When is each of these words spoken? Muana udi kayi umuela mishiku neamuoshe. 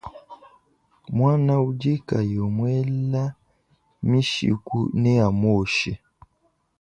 Muana 1.15 1.53
udi 1.67 1.93
kayi 2.07 2.37
umuela 2.47 3.23
mishiku 4.09 4.77
neamuoshe. 5.01 5.91